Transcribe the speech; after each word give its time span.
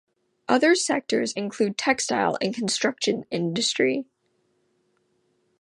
Other 0.49 0.73
sectors 0.73 1.31
include 1.33 1.77
textile 1.77 2.35
and 2.41 2.55
construction 2.55 3.23
industry. 3.29 4.07